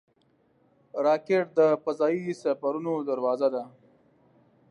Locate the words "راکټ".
1.05-1.45